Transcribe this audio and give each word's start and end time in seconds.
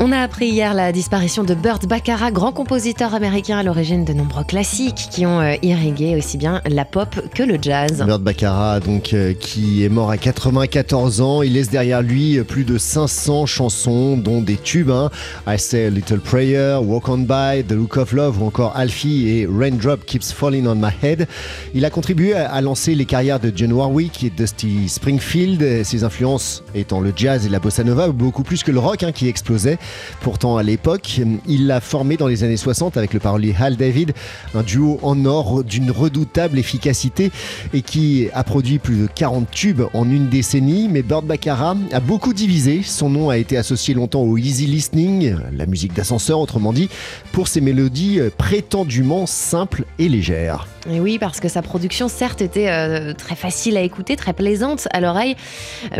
On 0.00 0.12
a 0.12 0.20
appris 0.20 0.46
hier 0.46 0.74
la 0.74 0.92
disparition 0.92 1.42
de 1.42 1.54
Burt 1.54 1.84
Baccarat, 1.86 2.30
grand 2.30 2.52
compositeur 2.52 3.14
américain 3.14 3.58
à 3.58 3.64
l'origine 3.64 4.04
de 4.04 4.12
nombreux 4.12 4.44
classiques 4.44 5.08
qui 5.10 5.26
ont 5.26 5.40
euh, 5.40 5.56
irrigué 5.62 6.14
aussi 6.16 6.38
bien 6.38 6.62
la 6.68 6.84
pop 6.84 7.16
que 7.34 7.42
le 7.42 7.58
jazz. 7.60 8.04
Burt 8.06 8.20
Baccarat, 8.20 8.78
donc, 8.78 9.12
euh, 9.12 9.34
qui 9.34 9.84
est 9.84 9.88
mort 9.88 10.10
à 10.10 10.16
94 10.16 11.20
ans. 11.20 11.42
Il 11.42 11.54
laisse 11.54 11.70
derrière 11.70 12.02
lui 12.02 12.40
plus 12.44 12.62
de 12.62 12.78
500 12.78 13.46
chansons, 13.46 14.16
dont 14.16 14.40
des 14.40 14.56
tubes. 14.56 14.90
Hein. 14.90 15.10
I 15.48 15.58
Say 15.58 15.86
a 15.86 15.90
Little 15.90 16.20
Prayer, 16.20 16.78
Walk 16.80 17.08
On 17.08 17.18
By, 17.18 17.64
The 17.66 17.72
Look 17.72 17.96
of 17.96 18.12
Love 18.12 18.40
ou 18.40 18.46
encore 18.46 18.76
Alfie 18.76 19.28
et 19.28 19.48
Raindrop 19.50 20.04
Keeps 20.04 20.32
Falling 20.32 20.68
On 20.68 20.76
My 20.76 20.92
Head. 21.02 21.26
Il 21.74 21.84
a 21.84 21.90
contribué 21.90 22.34
à 22.34 22.60
lancer 22.60 22.94
les 22.94 23.04
carrières 23.04 23.40
de 23.40 23.52
John 23.54 23.72
Warwick 23.72 24.22
et 24.22 24.30
Dusty 24.30 24.88
Springfield, 24.88 25.82
ses 25.82 26.04
influences 26.04 26.62
étant 26.76 27.00
le 27.00 27.12
jazz 27.16 27.46
et 27.46 27.48
la 27.48 27.58
bossa 27.58 27.82
nova, 27.82 28.06
beaucoup 28.10 28.44
plus 28.44 28.62
que 28.62 28.70
le 28.70 28.78
rock 28.78 29.02
hein, 29.02 29.10
qui 29.10 29.26
explosait. 29.26 29.76
Pourtant, 30.20 30.56
à 30.56 30.62
l'époque, 30.62 31.20
il 31.46 31.66
l'a 31.66 31.80
formé 31.80 32.16
dans 32.16 32.26
les 32.26 32.44
années 32.44 32.56
60 32.56 32.96
avec 32.96 33.14
le 33.14 33.20
parolier 33.20 33.54
Hal 33.58 33.76
David, 33.76 34.12
un 34.54 34.62
duo 34.62 34.98
en 35.02 35.24
or 35.24 35.64
d'une 35.64 35.90
redoutable 35.90 36.58
efficacité 36.58 37.30
et 37.72 37.82
qui 37.82 38.28
a 38.34 38.44
produit 38.44 38.78
plus 38.78 38.96
de 38.96 39.06
40 39.06 39.50
tubes 39.50 39.82
en 39.94 40.10
une 40.10 40.28
décennie. 40.28 40.88
Mais 40.88 41.02
Bird 41.02 41.24
Baccarat 41.24 41.76
a 41.92 42.00
beaucoup 42.00 42.32
divisé. 42.32 42.82
Son 42.82 43.10
nom 43.10 43.30
a 43.30 43.38
été 43.38 43.56
associé 43.56 43.94
longtemps 43.94 44.22
au 44.22 44.36
easy 44.36 44.66
listening, 44.66 45.36
la 45.52 45.66
musique 45.66 45.94
d'ascenseur 45.94 46.40
autrement 46.40 46.72
dit, 46.72 46.88
pour 47.32 47.48
ses 47.48 47.60
mélodies 47.60 48.20
prétendument 48.36 49.26
simples 49.26 49.84
et 49.98 50.08
légères. 50.08 50.66
Et 50.90 51.00
oui, 51.00 51.18
parce 51.18 51.40
que 51.40 51.48
sa 51.48 51.60
production, 51.60 52.08
certes, 52.08 52.40
était 52.40 52.68
euh, 52.68 53.12
très 53.12 53.34
facile 53.34 53.76
à 53.76 53.82
écouter, 53.82 54.16
très 54.16 54.32
plaisante 54.32 54.88
à 54.92 55.00
l'oreille, 55.00 55.36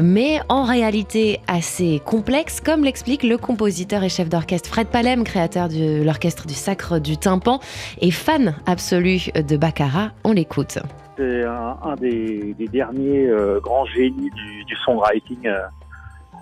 mais 0.01 0.41
en 0.49 0.65
réalité 0.65 1.41
assez 1.47 2.01
complexe, 2.05 2.61
comme 2.65 2.85
l'explique 2.85 3.23
le 3.23 3.37
compositeur 3.37 3.78
et 3.81 4.09
chef 4.09 4.29
d'orchestre 4.29 4.69
Fred 4.69 4.89
Palem, 4.89 5.25
créateur 5.25 5.69
de 5.69 6.03
l'orchestre 6.03 6.47
du 6.47 6.55
Sacre 6.55 6.99
du 6.99 7.17
Tympan 7.17 7.61
et 8.01 8.11
fan 8.11 8.55
absolu 8.67 9.29
de 9.35 9.57
Baccarat. 9.57 10.11
On 10.25 10.33
l'écoute. 10.33 10.79
C'est 11.17 11.45
un, 11.45 11.95
des, 12.01 12.55
derniers 12.73 13.27
euh, 13.29 13.61
grands 13.61 13.87
génies 13.87 14.31
du, 14.31 14.77
songwriting 14.85 15.47
euh, 15.47 15.61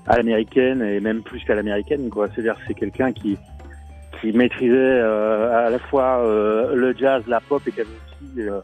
à 0.07 0.17
l'américaine 0.17 0.83
et 0.83 1.01
même 1.01 1.23
plus 1.23 1.41
qu'à 1.45 1.55
l'américaine. 1.55 2.09
C'est-à-dire 2.35 2.57
c'est 2.67 2.75
quelqu'un 2.75 3.13
qui, 3.13 3.39
maîtrisait 4.25 5.01
à 5.01 5.71
la 5.71 5.79
fois 5.79 6.21
le 6.25 6.93
jazz, 6.99 7.23
la 7.29 7.41
pop 7.41 7.63
et 7.69 7.71
qui 7.71 7.81
avait 7.81 8.49
euh, 8.49 8.61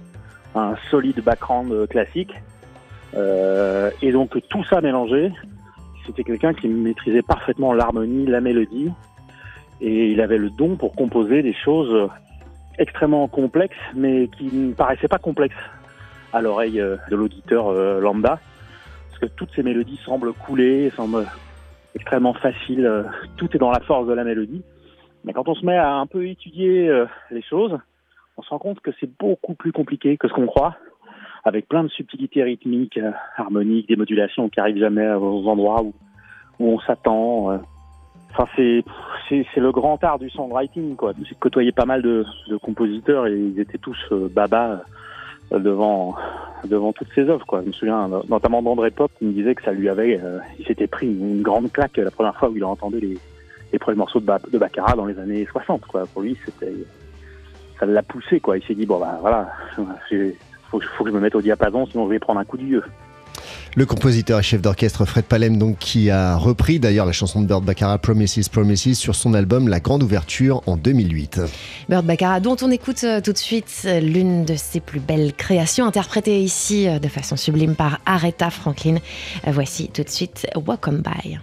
un 0.55 0.75
solide 0.91 1.21
background 1.21 1.73
euh, 1.73 1.87
classique. 1.87 2.35
Euh, 3.15 3.91
et 4.03 4.13
donc 4.13 4.37
tout 4.49 4.65
ça 4.65 4.81
mélangé, 4.81 5.33
c'était 6.07 6.25
quelqu'un 6.25 6.55
qui 6.55 6.69
maîtrisait 6.69 7.23
parfaitement 7.23 7.73
l'harmonie, 7.73 8.27
la 8.27 8.41
mélodie, 8.41 8.91
et 9.81 10.09
il 10.11 10.21
avait 10.21 10.39
le 10.39 10.51
don 10.51 10.77
pour 10.77 10.95
composer 10.95 11.43
des 11.43 11.55
choses 11.55 12.09
extrêmement 12.79 13.29
complexes, 13.29 13.77
mais 13.95 14.29
qui 14.29 14.45
ne 14.45 14.73
paraissaient 14.73 15.09
pas 15.09 15.19
complexes 15.19 15.55
à 16.33 16.41
l'oreille 16.41 16.83
de 17.11 17.17
l'auditeur 17.17 17.73
lambda, 18.01 18.41
parce 19.09 19.21
que 19.21 19.27
toutes 19.27 19.51
ces 19.55 19.63
mélodies 19.63 20.01
semblent 20.05 20.33
couler, 20.33 20.91
semblent 20.97 21.27
extrêmement 21.95 22.35
faciles, 22.35 23.05
tout 23.37 23.55
est 23.55 23.59
dans 23.59 23.71
la 23.71 23.81
force 23.81 24.07
de 24.07 24.15
la 24.15 24.25
mélodie. 24.25 24.63
Mais 25.25 25.33
quand 25.33 25.49
on 25.49 25.55
se 25.55 25.65
met 25.65 25.77
à 25.77 25.95
un 25.95 26.07
peu 26.07 26.27
étudier 26.27 26.91
les 27.31 27.43
choses, 27.43 27.79
on 28.37 28.43
se 28.43 28.49
rend 28.49 28.59
compte 28.59 28.81
que 28.81 28.91
c'est 28.99 29.11
beaucoup 29.19 29.55
plus 29.55 29.73
compliqué 29.73 30.17
que 30.17 30.27
ce 30.27 30.33
qu'on 30.33 30.47
croit, 30.47 30.77
avec 31.45 31.69
plein 31.69 31.85
de 31.85 31.89
subtilités 31.89 32.43
rythmiques, 32.43 32.99
euh, 32.99 33.11
harmoniques, 33.37 33.89
des 33.89 33.97
modulations 33.97 34.49
qui 34.49 34.61
arrivent 34.61 34.79
jamais 34.79 35.09
aux 35.13 35.47
endroits 35.49 35.83
où, 35.83 35.93
on 36.61 36.79
s'attend. 36.81 37.51
Euh. 37.51 37.59
Enfin, 38.31 38.47
c'est, 38.57 38.85
le 39.61 39.73
grand 39.73 40.03
art 40.05 40.19
du 40.19 40.31
songwriting, 40.31 40.95
quoi. 40.97 41.13
J'ai 41.23 41.35
côtoyé 41.35 41.73
pas 41.73 41.85
mal 41.85 42.03
de, 42.03 42.25
compositeurs 42.63 43.27
et 43.27 43.37
ils 43.37 43.59
étaient 43.59 43.79
tous 43.79 43.99
euh, 44.13 44.29
baba 44.29 44.83
devant 45.51 46.15
devant 46.65 46.93
toutes 46.93 47.09
ces 47.15 47.23
œuvres, 47.23 47.45
quoi. 47.45 47.61
Je 47.63 47.67
me 47.67 47.73
souviens 47.73 48.09
notamment 48.29 48.63
d'André 48.63 48.91
Pop 48.91 49.11
qui 49.19 49.25
me 49.25 49.33
disait 49.33 49.55
que 49.55 49.65
ça 49.65 49.73
lui 49.73 49.89
avait, 49.89 50.21
il 50.59 50.65
s'était 50.65 50.87
pris 50.87 51.09
une 51.09 51.43
grande 51.43 51.73
claque 51.73 51.97
la 51.97 52.11
première 52.13 52.37
fois 52.37 52.49
où 52.49 52.57
il 52.57 52.63
a 52.63 52.69
entendu 52.69 53.01
les, 53.01 53.79
premiers 53.79 53.97
morceaux 53.97 54.21
de, 54.21 54.59
Baccarat 54.59 54.95
dans 54.95 55.07
les 55.07 55.19
années 55.19 55.45
60, 55.51 55.85
quoi. 55.87 56.05
Pour 56.07 56.23
lui, 56.23 56.39
c'était 56.45 56.73
ça 57.81 57.87
l'a 57.87 58.03
poussé, 58.03 58.39
quoi. 58.39 58.57
Il 58.57 58.65
s'est 58.65 58.77
dit, 58.77 58.87
bon, 58.87 59.01
ben 59.01 59.19
voilà, 59.21 59.51
il 60.13 60.35
faut, 60.81 61.05
que 61.05 61.11
je 61.11 61.15
me 61.15 61.21
mette 61.21 61.35
au 61.35 61.43
diapason, 61.43 61.87
sinon 61.87 62.07
je 62.07 62.11
vais 62.11 62.19
prendre 62.19 62.41
un 62.41 62.45
coup 62.45 62.57
d'yeux. 62.57 62.83
Le 63.75 63.87
compositeur 63.87 64.39
et 64.39 64.43
chef 64.43 64.61
d'orchestre 64.61 65.07
Fred 65.07 65.25
Palem, 65.25 65.57
donc, 65.57 65.79
qui 65.79 66.11
a 66.11 66.37
repris 66.37 66.79
d'ailleurs 66.79 67.07
la 67.07 67.13
chanson 67.13 67.41
de 67.41 67.47
Bird 67.47 67.65
Baccarat 67.65 67.99
Promises 67.99 68.49
Promises 68.51 68.99
sur 68.99 69.15
son 69.15 69.33
album 69.33 69.67
La 69.69 69.81
Grande 69.81 70.03
Ouverture 70.03 70.63
en 70.67 70.77
2008. 70.77 71.41
Bird 71.89 72.05
Baccarat, 72.05 72.41
dont 72.41 72.57
on 72.61 72.71
écoute 72.71 73.03
euh, 73.05 73.23
tout 73.23 73.33
de 73.33 73.39
suite 73.39 73.85
euh, 73.87 74.01
l'une 74.01 74.45
de 74.45 74.57
ses 74.57 74.81
plus 74.81 75.01
belles 75.01 75.33
créations, 75.33 75.87
interprétée 75.87 76.41
ici 76.41 76.87
euh, 76.87 76.99
de 76.99 77.09
façon 77.09 77.37
sublime 77.37 77.75
par 77.75 78.01
Aretha 78.05 78.51
Franklin. 78.51 78.97
Voici 79.47 79.89
tout 79.89 80.03
de 80.03 80.11
suite 80.11 80.47
Walk 80.55 80.89
On 80.89 81.01
By. 81.01 81.39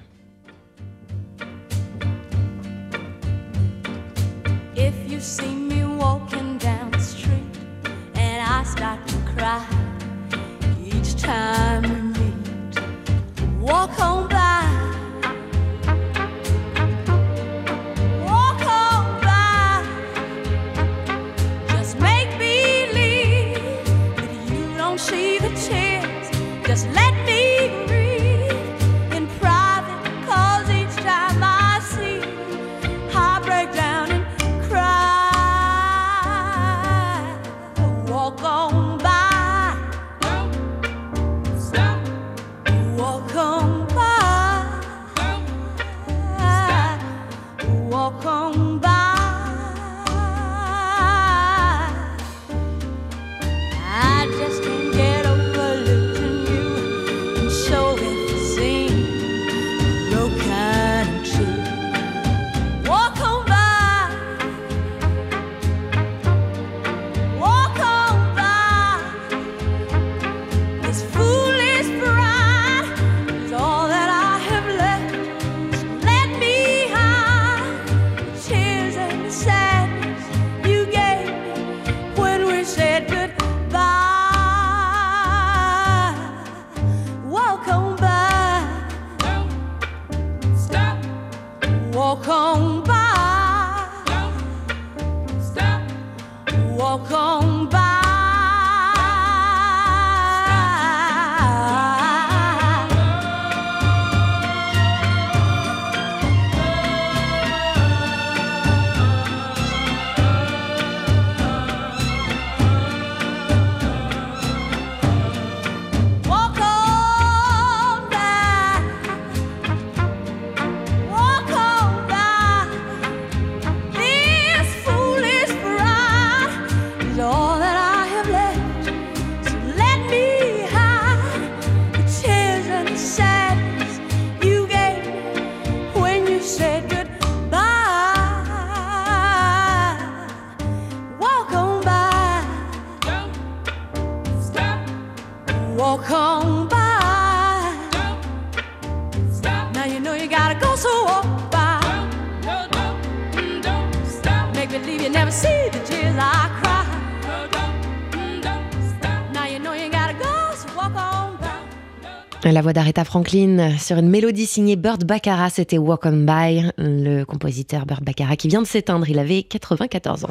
La 162.51 162.61
voix 162.61 162.73
d'Aretha 162.73 163.03
Franklin 163.03 163.77
sur 163.77 163.97
une 163.97 164.09
mélodie 164.09 164.47
signée 164.47 164.75
Burt 164.75 165.03
Baccarat, 165.03 165.51
c'était 165.51 165.77
Walk 165.77 166.05
on 166.05 166.25
By, 166.25 166.71
le 166.77 167.23
compositeur 167.23 167.85
Burt 167.85 168.01
Baccarat 168.01 168.37
qui 168.37 168.47
vient 168.47 168.61
de 168.61 168.67
s'éteindre, 168.67 169.07
il 169.07 169.19
avait 169.19 169.43
94 169.43 170.25
ans. 170.25 170.29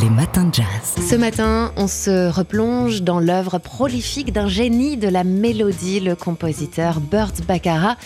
Les 0.00 0.08
matins 0.08 0.44
de 0.44 0.54
jazz. 0.54 0.64
Ce 0.96 1.16
matin, 1.16 1.72
on 1.76 1.86
se 1.86 2.30
replonge 2.30 3.02
dans 3.02 3.18
l'œuvre 3.18 3.58
prolifique 3.58 4.32
d'un 4.32 4.48
génie 4.48 4.96
de 4.96 5.08
la 5.08 5.22
mélodie, 5.22 6.00
le 6.00 6.14
compositeur 6.14 7.00
Burt 7.00 7.42
Baccarat, 7.46 7.96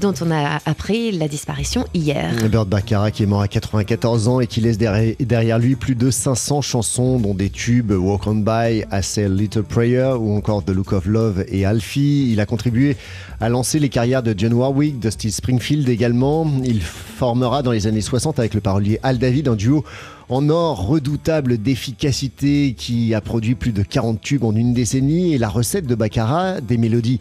dont 0.00 0.14
on 0.20 0.30
a 0.30 0.58
appris 0.66 1.12
la 1.12 1.28
disparition 1.28 1.86
hier. 1.94 2.30
Burt 2.50 2.68
Baccarat 2.68 3.10
qui 3.10 3.22
est 3.22 3.26
mort 3.26 3.42
à 3.42 3.48
94 3.48 4.28
ans 4.28 4.40
et 4.40 4.46
qui 4.46 4.60
laisse 4.60 4.76
derrière, 4.76 5.58
lui 5.58 5.76
plus 5.76 5.94
de 5.94 6.10
500 6.10 6.60
chansons, 6.60 7.18
dont 7.18 7.34
des 7.34 7.48
tubes 7.48 7.92
Walk 7.92 8.26
On 8.26 8.34
By, 8.34 8.84
I 8.92 9.02
Say 9.02 9.28
Little 9.28 9.62
Prayer 9.62 10.12
ou 10.18 10.36
encore 10.36 10.62
The 10.62 10.70
Look 10.70 10.92
of 10.92 11.06
Love 11.06 11.44
et 11.48 11.64
Alfie. 11.64 12.32
Il 12.32 12.40
a 12.40 12.46
contribué 12.46 12.96
à 13.40 13.48
lancer 13.48 13.78
les 13.78 13.88
carrières 13.88 14.22
de 14.22 14.34
John 14.36 14.52
Warwick, 14.52 14.98
de 14.98 15.10
Steve 15.10 15.32
Springfield 15.32 15.88
également. 15.88 16.50
Il 16.64 16.80
formera 16.80 17.62
dans 17.62 17.72
les 17.72 17.86
années 17.86 18.00
60 18.00 18.38
avec 18.38 18.54
le 18.54 18.60
parolier 18.60 18.98
Al 19.02 19.18
David 19.18 19.48
un 19.48 19.56
duo 19.56 19.84
en 20.28 20.48
or 20.50 20.86
redoutable 20.86 21.58
d'efficacité 21.58 22.74
qui 22.76 23.14
a 23.14 23.20
produit 23.20 23.54
plus 23.54 23.72
de 23.72 23.82
40 23.82 24.20
tubes 24.20 24.44
en 24.44 24.54
une 24.54 24.74
décennie 24.74 25.34
et 25.34 25.38
la 25.38 25.48
recette 25.48 25.86
de 25.86 25.94
Baccarat, 25.94 26.60
des 26.60 26.76
mélodies 26.76 27.20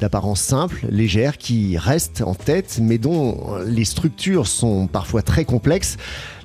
d'apparence 0.00 0.40
simple, 0.40 0.86
légère, 0.90 1.38
qui 1.38 1.76
restent 1.78 2.22
en 2.22 2.34
tête, 2.34 2.78
mais 2.82 2.98
dont 2.98 3.56
les 3.66 3.84
structures 3.84 4.46
sont 4.46 4.86
parfois 4.86 5.22
très 5.22 5.44
complexes. 5.44 5.96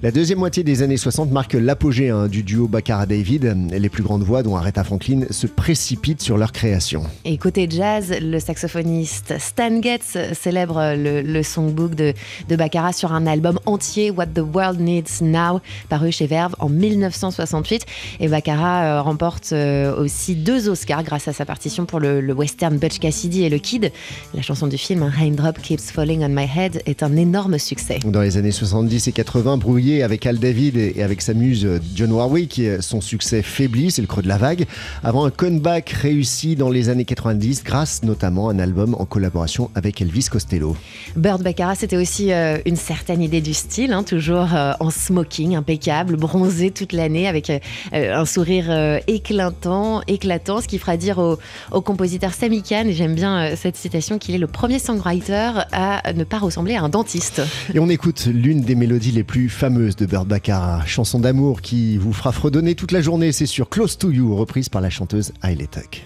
La 0.03 0.09
deuxième 0.09 0.39
moitié 0.39 0.63
des 0.63 0.81
années 0.81 0.97
60 0.97 1.29
marque 1.29 1.53
l'apogée 1.53 2.09
hein, 2.09 2.27
du 2.27 2.41
duo 2.41 2.67
Baccarat-David. 2.67 3.69
Les 3.71 3.87
plus 3.87 4.01
grandes 4.01 4.23
voix, 4.23 4.41
dont 4.41 4.55
Aretha 4.55 4.83
Franklin, 4.83 5.25
se 5.29 5.45
précipitent 5.45 6.23
sur 6.23 6.39
leur 6.39 6.53
création. 6.53 7.03
Et 7.23 7.37
côté 7.37 7.67
jazz, 7.69 8.11
le 8.19 8.39
saxophoniste 8.39 9.35
Stan 9.37 9.79
Getz 9.79 10.17
célèbre 10.33 10.95
le, 10.97 11.21
le 11.21 11.43
songbook 11.43 11.93
de, 11.93 12.15
de 12.49 12.55
Baccarat 12.55 12.93
sur 12.93 13.13
un 13.13 13.27
album 13.27 13.59
entier, 13.67 14.09
What 14.09 14.25
the 14.33 14.39
World 14.39 14.79
Needs 14.79 15.21
Now, 15.21 15.61
paru 15.87 16.11
chez 16.11 16.25
Verve 16.25 16.55
en 16.57 16.67
1968. 16.67 17.85
Et 18.21 18.27
Baccarat 18.27 18.83
euh, 18.83 19.01
remporte 19.03 19.51
euh, 19.53 19.95
aussi 19.95 20.33
deux 20.33 20.67
Oscars 20.67 21.03
grâce 21.03 21.27
à 21.27 21.33
sa 21.33 21.45
partition 21.45 21.85
pour 21.85 21.99
le, 21.99 22.21
le 22.21 22.33
western 22.33 22.79
Butch 22.79 22.97
Cassidy 22.97 23.43
et 23.43 23.49
le 23.49 23.59
Kid. 23.59 23.91
La 24.33 24.41
chanson 24.41 24.65
du 24.65 24.79
film 24.79 25.03
Raindrop 25.03 25.61
Keeps 25.61 25.91
Falling 25.91 26.23
on 26.23 26.29
My 26.29 26.47
Head 26.57 26.81
est 26.87 27.03
un 27.03 27.15
énorme 27.15 27.59
succès. 27.59 27.99
Dans 28.03 28.21
les 28.21 28.37
années 28.37 28.49
70 28.49 29.07
et 29.07 29.11
80, 29.11 29.57
brouillé 29.57 29.90
avec 29.99 30.25
Al 30.25 30.39
David 30.39 30.77
et 30.77 31.03
avec 31.03 31.21
sa 31.21 31.33
muse 31.33 31.67
John 31.95 32.11
Warwick, 32.11 32.61
son 32.79 33.01
succès 33.01 33.41
faiblit, 33.41 33.91
c'est 33.91 34.01
le 34.01 34.07
creux 34.07 34.23
de 34.23 34.27
la 34.27 34.37
vague, 34.37 34.65
avant 35.03 35.25
un 35.25 35.31
comeback 35.31 35.89
réussi 35.89 36.55
dans 36.55 36.69
les 36.69 36.89
années 36.89 37.05
90 37.05 37.63
grâce 37.63 38.03
notamment 38.03 38.49
à 38.49 38.53
un 38.53 38.59
album 38.59 38.95
en 38.97 39.05
collaboration 39.05 39.69
avec 39.75 40.01
Elvis 40.01 40.27
Costello. 40.31 40.75
Burt 41.15 41.41
Baccarat, 41.41 41.75
c'était 41.75 41.97
aussi 41.97 42.31
euh, 42.31 42.57
une 42.65 42.75
certaine 42.75 43.21
idée 43.21 43.41
du 43.41 43.53
style, 43.53 43.93
hein, 43.93 44.03
toujours 44.03 44.53
euh, 44.53 44.73
en 44.79 44.89
smoking, 44.89 45.55
impeccable, 45.55 46.15
bronzé 46.15 46.71
toute 46.71 46.93
l'année, 46.93 47.27
avec 47.27 47.49
euh, 47.49 47.59
un 47.91 48.25
sourire 48.25 48.65
euh, 48.69 48.99
éclatant, 49.07 50.01
éclatant, 50.07 50.61
ce 50.61 50.67
qui 50.67 50.77
fera 50.77 50.97
dire 50.97 51.17
au, 51.17 51.39
au 51.71 51.81
compositeur 51.81 52.33
Sammy 52.33 52.61
Kahn, 52.61 52.87
et 52.87 52.93
j'aime 52.93 53.15
bien 53.15 53.39
euh, 53.39 53.55
cette 53.55 53.75
citation, 53.75 54.17
qu'il 54.17 54.35
est 54.35 54.39
le 54.39 54.47
premier 54.47 54.79
songwriter 54.79 55.51
à 55.71 56.13
ne 56.13 56.23
pas 56.23 56.39
ressembler 56.39 56.75
à 56.75 56.83
un 56.83 56.89
dentiste. 56.89 57.41
Et 57.73 57.79
on 57.79 57.89
écoute 57.89 58.27
l'une 58.31 58.61
des 58.61 58.75
mélodies 58.75 59.11
les 59.11 59.23
plus 59.23 59.49
fameuses 59.49 59.80
de 59.81 60.05
Burt 60.05 60.25
Baccarat, 60.25 60.85
chanson 60.85 61.19
d'amour 61.19 61.61
qui 61.61 61.97
vous 61.97 62.13
fera 62.13 62.31
fredonner 62.31 62.75
toute 62.75 62.91
la 62.91 63.01
journée, 63.01 63.31
c'est 63.31 63.47
sur 63.47 63.67
Close 63.67 63.97
to 63.97 64.11
You, 64.11 64.35
reprise 64.35 64.69
par 64.69 64.81
la 64.81 64.89
chanteuse 64.91 65.33
Hailey 65.43 65.67
Tuck. 65.67 66.03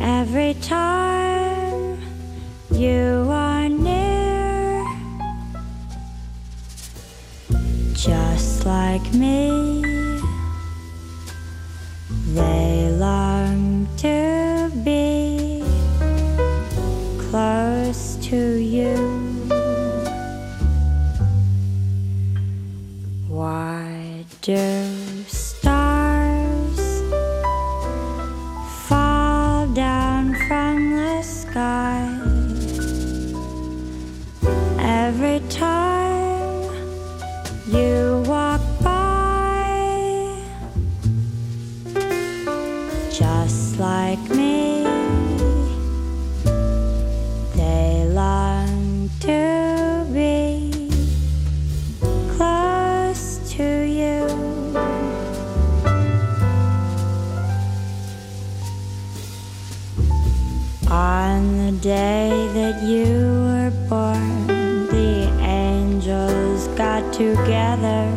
Every 0.00 0.54
time 0.60 1.98
you 2.70 3.26
are 3.28 3.68
near? 3.68 4.82
Just 7.94 8.64
like 8.64 9.12
me, 9.12 9.99
they 12.34 12.89
Just 43.42 43.78
like 43.78 44.20
me, 44.28 44.84
they 47.56 48.04
long 48.12 49.08
to 49.20 50.06
be 50.12 50.90
close 52.36 53.40
to 53.54 53.64
you. 53.98 54.26
On 60.90 61.40
the 61.64 61.72
day 61.80 62.28
that 62.52 62.82
you 62.82 63.08
were 63.48 63.72
born, 63.88 64.46
the 64.88 65.32
angels 65.40 66.68
got 66.76 67.10
together 67.14 68.09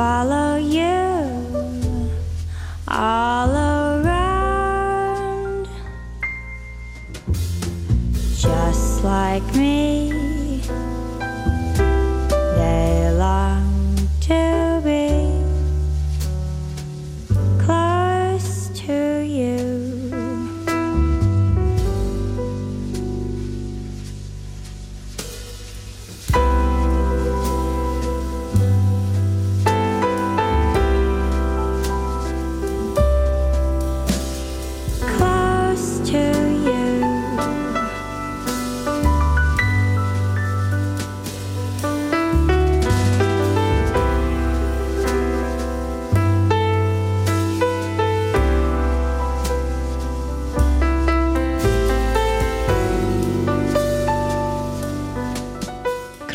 follow 0.00 0.49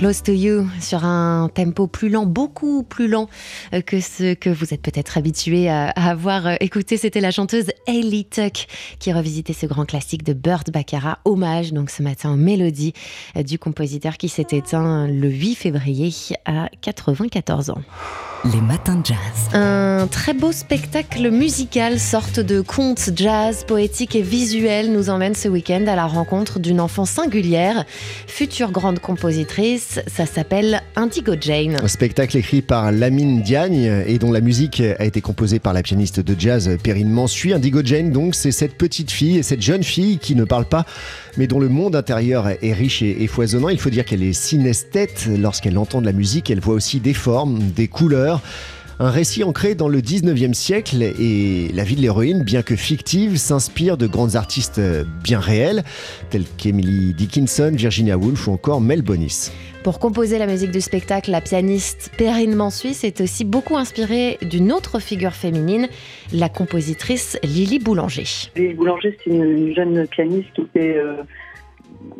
Close 0.05 0.21
to 0.21 0.33
You 0.33 0.67
sur 0.79 1.03
un 1.03 1.49
tempo 1.51 1.87
plus 1.87 2.09
lent, 2.09 2.27
beaucoup 2.27 2.83
plus 2.83 3.07
lent 3.07 3.27
euh, 3.73 3.81
que 3.81 3.99
ce 3.99 4.35
que 4.35 4.51
vous 4.51 4.71
êtes 4.71 4.83
peut-être 4.83 5.17
habitué 5.17 5.67
à, 5.67 5.89
avoir 5.89 6.45
euh, 6.45 6.55
écouté. 6.59 6.95
C'était 6.95 7.21
la 7.21 7.31
chanteuse 7.31 7.71
Hayley 7.87 8.23
Tuck 8.23 8.67
qui 8.99 9.11
revisitait 9.11 9.53
ce 9.53 9.65
grand 9.65 9.85
classique 9.85 10.21
de 10.21 10.33
Burt 10.33 10.69
Baccarat. 10.69 11.17
Hommage 11.25 11.73
donc 11.73 11.89
ce 11.89 12.03
matin 12.03 12.31
aux 12.31 12.37
mélodies 12.37 12.93
euh, 13.35 13.41
du 13.41 13.57
compositeur 13.57 14.17
qui 14.17 14.29
s'est 14.29 14.45
éteint 14.51 15.07
le 15.07 15.27
8 15.27 15.55
février 15.55 16.13
à 16.45 16.69
94 16.81 17.71
ans. 17.71 17.81
Les 18.43 18.61
matins 18.61 18.95
de 18.95 19.05
jazz. 19.05 19.17
Un 19.53 20.07
très 20.07 20.33
beau 20.33 20.51
spectacle 20.51 21.31
musical, 21.31 21.99
sorte 21.99 22.39
de 22.39 22.61
conte 22.61 23.09
jazz, 23.15 23.63
poétique 23.65 24.15
et 24.15 24.21
visuel, 24.21 24.91
nous 24.91 25.09
emmène 25.09 25.33
ce 25.33 25.47
week-end 25.47 25.85
à 25.87 25.95
la 25.95 26.05
rencontre 26.05 26.59
d'une 26.59 26.79
enfant 26.79 27.05
singulière, 27.05 27.85
future 28.27 28.71
grande 28.71 28.99
compositrice. 28.99 29.99
Ça 30.05 30.27
s'appelle 30.27 30.83
Indigo 30.95 31.33
Jane. 31.39 31.77
Un 31.81 31.87
spectacle 31.87 32.37
écrit 32.37 32.61
par 32.61 32.91
Lamine 32.91 33.41
Diagne 33.41 34.03
et 34.05 34.19
dont 34.19 34.31
la 34.31 34.41
musique 34.41 34.79
a 34.79 35.05
été 35.05 35.21
composée 35.21 35.57
par 35.57 35.73
la 35.73 35.81
pianiste 35.81 36.19
de 36.19 36.35
jazz 36.37 36.77
Perrine 36.83 37.09
Mansuy. 37.09 37.53
Indigo 37.53 37.81
Jane, 37.83 38.11
donc, 38.11 38.35
c'est 38.35 38.51
cette 38.51 38.77
petite 38.77 39.09
fille 39.09 39.37
et 39.37 39.43
cette 39.43 39.61
jeune 39.61 39.83
fille 39.83 40.19
qui 40.19 40.35
ne 40.35 40.43
parle 40.43 40.65
pas, 40.65 40.85
mais 41.37 41.47
dont 41.47 41.59
le 41.59 41.69
monde 41.69 41.95
intérieur 41.95 42.47
est 42.47 42.73
riche 42.73 43.01
et, 43.01 43.23
et 43.23 43.27
foisonnant. 43.27 43.69
Il 43.69 43.79
faut 43.79 43.89
dire 43.89 44.05
qu'elle 44.05 44.23
est 44.23 44.33
synesthète. 44.33 45.27
Lorsqu'elle 45.39 45.79
entend 45.79 46.01
de 46.01 46.05
la 46.05 46.13
musique, 46.13 46.51
elle 46.51 46.59
voit 46.59 46.75
aussi 46.75 46.99
des 46.99 47.15
formes, 47.15 47.59
des 47.75 47.87
couleurs. 47.87 48.24
Un 48.97 49.09
récit 49.09 49.43
ancré 49.43 49.75
dans 49.75 49.89
le 49.89 49.99
19e 49.99 50.53
siècle 50.53 51.03
et 51.03 51.69
la 51.73 51.83
vie 51.83 51.97
de 51.97 52.01
l'héroïne, 52.01 52.43
bien 52.43 52.61
que 52.61 52.77
fictive, 52.77 53.35
s'inspire 53.35 53.97
de 53.97 54.07
grandes 54.07 54.37
artistes 54.37 54.79
bien 55.21 55.39
réelles, 55.39 55.83
telles 56.29 56.45
qu'Emily 56.57 57.13
Dickinson, 57.13 57.73
Virginia 57.73 58.17
Woolf 58.17 58.47
ou 58.47 58.51
encore 58.53 58.79
Mel 58.79 59.01
Bonis. 59.01 59.51
Pour 59.85 59.99
composer 59.99 60.39
la 60.39 60.47
musique 60.47 60.71
du 60.71 60.81
spectacle, 60.81 61.29
la 61.29 61.41
pianiste 61.41 62.09
Perrine 62.17 62.55
Mansuy 62.55 62.93
s'est 62.93 63.21
aussi 63.21 63.45
beaucoup 63.45 63.77
inspirée 63.77 64.39
d'une 64.41 64.71
autre 64.71 64.99
figure 64.99 65.33
féminine, 65.33 65.89
la 66.33 66.49
compositrice 66.49 67.37
Lily 67.43 67.77
Boulanger. 67.77 68.23
Lily 68.55 68.73
Boulanger, 68.73 69.15
c'est 69.23 69.29
une 69.29 69.75
jeune 69.75 70.07
pianiste 70.07 70.47
qui 70.55 70.61
était 70.61 70.97
euh, 70.97 71.17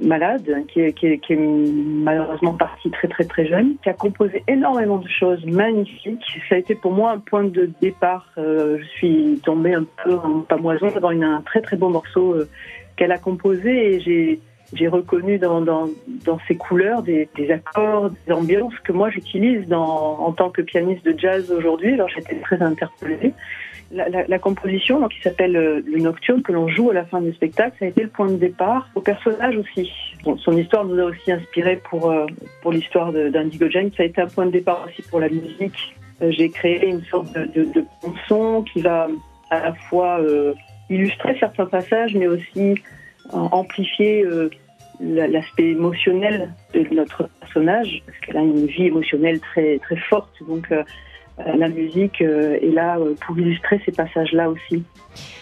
malade, 0.02 0.64
qui 0.68 0.82
est, 0.82 0.94
qui 0.94 1.08
est- 1.08 1.20
malheureusement 1.30 2.54
partie 2.54 2.90
très 2.92 3.08
très 3.08 3.24
très 3.24 3.46
jeune, 3.48 3.76
qui 3.84 3.90
a 3.90 3.94
composé 3.94 4.44
énormément 4.48 4.98
de 4.98 5.08
choses 5.08 5.44
magnifiques. 5.46 6.24
Ça 6.50 6.56
a 6.56 6.58
été 6.58 6.76
pour 6.76 6.92
moi 6.92 7.12
un 7.12 7.20
point 7.20 7.44
de 7.46 7.70
départ. 7.82 8.30
Euh, 8.38 8.78
je 8.80 8.86
suis 8.98 9.42
tombée 9.44 9.74
un 9.74 9.86
peu 10.04 10.16
en 10.16 10.40
pamoison 10.42 10.88
devant 10.94 11.12
une- 11.12 11.24
un 11.24 11.42
très 11.42 11.62
très 11.62 11.78
beau 11.78 11.90
morceau 11.90 12.34
euh, 12.34 12.50
qu'elle 12.98 13.12
a 13.12 13.18
composé 13.18 13.96
et 13.96 14.00
j'ai 14.02 14.40
j'ai 14.74 14.88
reconnu 14.88 15.38
dans, 15.38 15.62
dans, 15.62 15.86
dans 16.26 16.40
ses 16.48 16.56
couleurs 16.58 17.04
des, 17.04 17.30
des 17.38 17.52
accords, 17.52 18.10
des 18.26 18.34
ambiances 18.34 18.74
que 18.84 18.92
moi 18.92 19.12
j'utilise 19.12 19.72
en 19.72 20.32
tant 20.32 20.50
que 20.50 20.64
pianiste 20.64 21.06
de 21.06 21.18
jazz 21.18 21.52
aujourd'hui. 21.52 21.94
Alors 21.94 22.10
j'étais 22.10 22.36
très 22.42 22.60
interpellée. 22.62 23.32
La, 23.92 24.40
composition, 24.40 25.08
qui 25.08 25.22
s'appelle 25.22 25.56
euh, 25.56 25.82
le 25.86 26.00
Nocturne, 26.00 26.42
que 26.42 26.52
l'on 26.52 26.68
joue 26.68 26.90
à 26.90 26.94
la 26.94 27.06
fin 27.06 27.22
du 27.22 27.32
spectacle, 27.34 27.76
ça 27.80 27.86
a 27.86 27.88
été 27.90 28.02
le 28.02 28.10
point 28.10 28.28
de 28.28 28.36
départ 28.36 28.90
au 28.96 29.02
personnage 29.02 29.56
aussi. 29.58 29.92
Son 30.44 30.58
histoire 30.58 30.86
nous 30.86 31.00
a 31.00 31.06
aussi 31.06 31.32
inspiré 31.32 31.80
pour, 31.90 32.10
euh, 32.10 32.26
pour 32.62 32.72
l'histoire 32.72 33.14
d'Indigo 33.14 33.70
Jane. 33.70 33.92
Ça 33.96 34.04
a 34.04 34.08
été 34.08 34.20
un 34.22 34.28
point 34.28 34.48
de 34.48 34.52
départ 34.52 34.86
aussi 34.88 35.02
pour 35.04 35.20
la 35.20 35.30
musique. 35.30 35.96
Euh, 36.22 36.32
J'ai 36.32 36.50
créé 36.50 36.88
une 36.88 37.04
sorte 37.04 37.32
de, 37.34 37.64
de, 37.64 37.86
qui 38.74 38.82
va 38.82 39.08
à 39.52 39.60
la 39.60 39.74
fois 39.88 40.20
illustrer 40.90 41.38
certains 41.40 41.68
passages, 41.68 42.16
mais 42.16 42.28
aussi 42.28 42.76
amplifier 43.32 44.26
la- 45.00 45.28
l'aspect 45.28 45.70
émotionnel 45.70 46.50
de 46.74 46.86
notre 46.94 47.30
personnage, 47.40 48.02
parce 48.06 48.18
qu'elle 48.20 48.38
a 48.38 48.42
une 48.42 48.66
vie 48.66 48.88
émotionnelle 48.88 49.40
très, 49.40 49.78
très 49.80 49.98
forte. 49.98 50.34
Donc, 50.48 50.68
la 51.38 51.68
musique 51.68 52.22
euh, 52.22 52.58
est 52.62 52.72
là 52.72 52.98
euh, 52.98 53.14
pour 53.26 53.38
illustrer 53.38 53.82
ces 53.86 53.92
passages-là 53.92 54.50
aussi. 54.50 54.84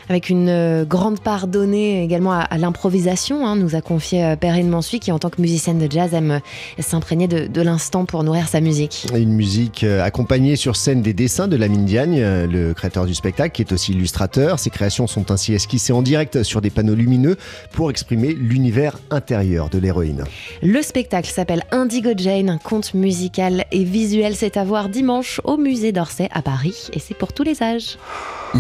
Avec 0.10 0.30
une 0.30 0.50
euh, 0.50 0.84
grande 0.84 1.22
part 1.22 1.48
donnée 1.48 2.04
également 2.04 2.34
à, 2.34 2.42
à 2.42 2.58
l'improvisation, 2.58 3.48
hein, 3.48 3.56
nous 3.56 3.76
a 3.76 3.82
confié 3.82 4.24
euh, 4.26 4.36
Perrine 4.36 4.68
Mansuy, 4.68 5.00
qui 5.00 5.12
en 5.12 5.20
tant 5.20 5.30
que 5.30 5.40
musicienne 5.40 5.80
de 5.80 5.90
jazz 5.90 6.14
aime 6.14 6.32
euh, 6.32 6.40
s'imprégner 6.82 7.28
de, 7.28 7.48
de 7.48 7.62
l'instant 7.62 8.04
pour 8.04 8.24
nourrir 8.24 8.48
sa 8.48 8.60
musique. 8.60 9.08
Une 9.16 9.34
musique 9.34 9.84
euh, 9.84 10.04
accompagnée 10.04 10.56
sur 10.56 10.76
scène 10.76 11.02
des 11.02 11.14
dessins 11.14 11.48
de 11.48 11.56
Lamine 11.56 11.86
Diagne, 11.86 12.20
euh, 12.20 12.48
le 12.48 12.74
créateur 12.74 13.06
du 13.06 13.14
spectacle, 13.14 13.54
qui 13.54 13.62
est 13.62 13.72
aussi 13.72 13.94
illustrateur. 13.94 14.60
Ses 14.60 14.72
créations 14.72 15.08
sont 15.08 15.32
ainsi 15.32 15.54
esquissées 15.54 15.94
en 15.94 16.02
direct 16.02 16.44
sur 16.44 16.60
des 16.60 16.70
panneaux 16.70 16.96
lumineux 16.96 17.38
pour 17.72 17.90
exprimer 17.90 18.34
l'univers 18.34 19.00
intérieur 19.10 19.70
de 19.70 19.78
l'héroïne. 19.80 20.24
Le 20.62 20.82
spectacle 20.82 21.30
s'appelle 21.30 21.64
Indigo 21.72 22.12
Jane, 22.18 22.50
un 22.50 22.58
conte 22.58 22.94
musical 22.94 23.64
et 23.72 23.84
visuel. 23.84 24.36
C'est 24.36 24.58
à 24.58 24.64
voir 24.64 24.90
dimanche 24.90 25.40
au 25.46 25.58
musée 25.58 25.83
d'Orsay 25.92 26.30
à 26.32 26.42
Paris 26.42 26.90
et 26.94 27.00
c'est 27.00 27.14
pour 27.14 27.34
tous 27.34 27.44
les 27.44 27.62
âges. 27.62 27.98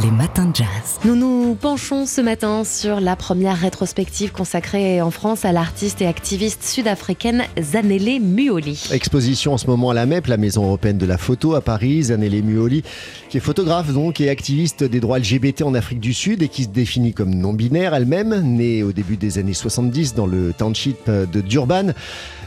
Les 0.01 0.10
matins 0.10 0.46
de 0.46 0.56
jazz. 0.56 1.00
Nous 1.06 1.15
nous 1.15 1.53
penchons 1.53 2.08
ce 2.08 2.20
matin 2.20 2.63
sur 2.63 3.00
la 3.00 3.15
première 3.15 3.60
rétrospective 3.60 4.32
consacrée 4.32 5.03
en 5.03 5.12
France 5.12 5.46
à 5.46 5.51
l'artiste 5.51 6.01
et 6.01 6.08
activiste 6.08 6.63
sud-africaine 6.63 7.44
Zanele 7.62 8.20
Muoli. 8.20 8.89
Exposition 8.92 9.53
en 9.53 9.58
ce 9.60 9.68
moment 9.68 9.92
à 9.92 9.94
la 9.94 10.08
MEP, 10.08 10.25
la 10.25 10.38
Maison 10.38 10.63
européenne 10.63 10.98
de 10.98 11.06
la 11.06 11.20
photo 11.20 11.53
à 11.53 11.62
Paris. 11.62 12.06
Zanele 12.06 12.42
Muoli, 12.42 12.82
qui 13.30 13.38
est 13.38 13.39
photographe 13.39 13.94
donc 13.94 14.20
et 14.20 14.30
activiste 14.30 14.84
des 14.84 15.00
droits 15.00 15.20
LGBT 15.20 15.62
en 15.62 15.75
Afrique 15.75 16.00
du 16.00 16.13
Sud 16.13 16.42
et 16.42 16.48
qui 16.48 16.63
se 16.63 16.70
définit 16.70 17.13
comme 17.13 17.34
non-binaire 17.36 17.94
elle-même, 17.94 18.42
née 18.42 18.82
au 18.82 18.94
début 18.94 19.18
des 19.18 19.38
années 19.38 19.53
70 19.53 20.15
dans 20.15 20.25
le 20.25 20.53
township 20.53 21.08
de 21.08 21.42
Durban. 21.42 21.94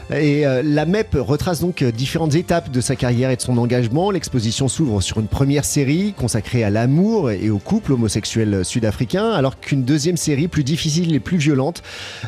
Et 0.09 0.47
euh, 0.47 0.61
la 0.63 0.85
MEP 0.85 1.15
retrace 1.19 1.59
donc 1.59 1.81
euh, 1.81 1.91
différentes 1.91 2.35
étapes 2.35 2.71
de 2.71 2.81
sa 2.81 2.95
carrière 2.95 3.29
et 3.29 3.35
de 3.35 3.41
son 3.41 3.57
engagement. 3.57 4.11
L'exposition 4.11 4.67
s'ouvre 4.67 5.01
sur 5.01 5.19
une 5.19 5.27
première 5.27 5.65
série 5.65 6.13
consacrée 6.17 6.63
à 6.63 6.69
l'amour 6.69 7.31
et 7.31 7.49
au 7.49 7.59
couple 7.59 7.93
homosexuel 7.93 8.63
sud-africain, 8.63 9.31
alors 9.31 9.59
qu'une 9.59 9.83
deuxième 9.83 10.17
série 10.17 10.47
plus 10.47 10.63
difficile 10.63 11.13
et 11.13 11.19
plus 11.19 11.37
violente 11.37 11.83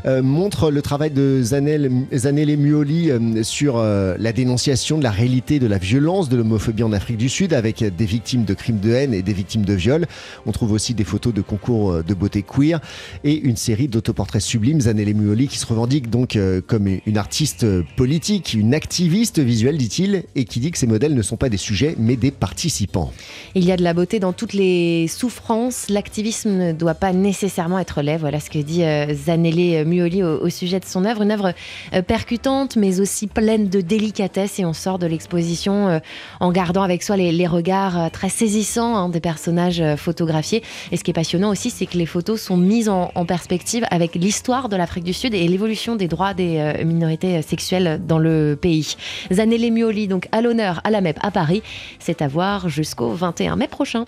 euh, 0.06 0.22
montre 0.22 0.72
le 0.72 0.82
travail 0.82 1.12
de 1.12 1.42
Zanel, 1.42 1.92
Zanele 2.14 2.58
Muoli 2.58 3.12
euh, 3.12 3.44
sur 3.44 3.78
euh, 3.78 4.16
la 4.20 4.34
dénonciation 4.34 4.98
de 4.98 5.04
la 5.04 5.12
réalité 5.12 5.60
de 5.60 5.68
la 5.68 5.78
violence, 5.78 6.30
de 6.30 6.38
l'homophobie 6.38 6.84
en 6.84 6.92
Afrique 6.92 7.18
du 7.18 7.30
Sud, 7.30 7.54
avec 7.54 7.84
des 7.84 8.06
victimes 8.06 8.46
de 8.46 8.54
crimes 8.54 8.80
de 8.80 8.92
haine 8.92 9.14
et 9.14 9.22
des 9.22 9.34
victimes 9.34 9.66
de 9.66 9.74
viol. 9.74 10.06
On 10.46 10.52
trouve 10.52 10.72
aussi 10.72 10.94
des 10.94 11.04
photos 11.04 11.34
de 11.34 11.42
concours 11.42 11.92
euh, 11.92 12.04
de 12.04 12.14
beauté 12.14 12.44
queer 12.44 12.80
et 13.24 13.38
une 13.40 13.58
série 13.58 13.88
d'autoportraits 13.88 14.42
sublimes. 14.42 14.82
Zanele 14.82 15.14
Muoli 15.14 15.48
qui 15.48 15.58
se 15.58 15.66
revendique 15.66 16.10
donc 16.10 16.38
comme 16.68 16.88
une 17.06 17.18
artiste 17.18 17.66
politique, 17.96 18.54
une 18.54 18.74
activiste 18.74 19.40
visuelle, 19.40 19.78
dit-il, 19.78 20.24
et 20.36 20.46
qui 20.46 20.60
dit 20.60 20.72
que 20.72 20.78
ces 20.78 20.88
modèles 20.88 21.14
ne 21.14 21.22
sont 21.22 21.38
pas 21.38 21.50
des 21.50 21.58
sujets 21.58 21.96
mais 21.98 22.16
des 22.16 22.32
participants. 22.32 23.12
Il 23.56 23.66
y 23.66 23.72
a 23.72 23.78
de 23.78 23.84
la 23.84 23.94
beauté 23.94 24.20
dans 24.20 24.34
toutes 24.34 24.54
les 24.54 25.08
souffrances. 25.08 25.90
L'activisme 25.90 26.52
ne 26.52 26.72
doit 26.72 26.94
pas 26.94 27.14
nécessairement 27.14 27.80
être 27.80 28.02
laid. 28.02 28.18
Voilà 28.18 28.40
ce 28.40 28.50
que 28.50 28.60
dit 28.60 28.84
euh, 28.84 29.14
Zanele 29.14 29.86
Muoli 29.86 30.24
au, 30.24 30.50
sujet 30.50 30.80
de 30.80 30.86
son 30.86 31.06
œuvre. 31.06 31.22
Une 31.22 31.32
œuvre 31.32 31.54
euh, 31.94 32.02
percutante, 32.02 32.76
mais 32.76 33.00
aussi 33.00 33.28
pleine 33.28 33.70
de 33.70 33.82
délicatesse. 33.82 34.60
Et 34.60 34.66
on 34.66 34.74
sort 34.74 35.00
de 35.00 35.08
l'exposition 35.08 35.88
euh, 35.88 36.00
en 36.40 36.52
gardant 36.52 36.84
avec 36.84 37.04
soi 37.04 37.18
les, 37.18 37.48
regards 37.48 38.00
euh, 38.00 38.10
très 38.10 38.30
saisissants 38.30 38.96
hein, 38.96 39.10
des 39.10 39.20
personnages 39.20 39.82
euh, 39.82 39.96
photographiés. 39.96 40.64
Et 40.92 40.98
ce 40.98 41.04
qui 41.04 41.12
est 41.12 41.14
passionnant 41.14 41.50
aussi, 41.50 41.70
c'est 41.70 41.86
que 41.86 41.98
les 41.98 42.06
photos 42.06 42.42
sont 42.42 42.58
mises 42.58 42.90
en, 42.90 43.12
en 43.16 43.26
perspective 43.26 43.86
avec 43.92 44.16
l'histoire 44.16 44.70
de 44.70 44.76
l'Afrique 44.76 45.04
du 45.04 45.14
Sud 45.14 45.34
et 45.34 45.48
l'évolution 45.48 45.96
des 45.96 46.08
droits 46.08 46.34
des 46.34 46.58
euh, 46.58 46.86
minorités 46.86 47.38
euh, 47.38 47.42
sexuelles 47.42 47.59
dans 48.00 48.20
le 48.20 48.58
pays. 48.60 48.96
Zanelle 49.32 49.72
Mioli, 49.72 50.08
donc 50.08 50.28
à 50.32 50.42
l'honneur 50.42 50.82
à 50.84 50.92
la 50.92 51.02
MEP 51.02 51.18
à 51.22 51.32
Paris, 51.32 51.62
c'est 52.00 52.22
à 52.22 52.28
voir 52.28 52.70
jusqu'au 52.70 53.12
21 53.12 53.56
mai 53.56 53.68
prochain. 53.68 54.06